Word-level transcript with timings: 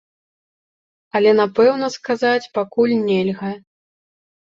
Але 1.19 1.35
напэўна 1.41 1.91
сказаць 1.99 2.51
пакуль 2.59 2.99
нельга. 3.07 3.57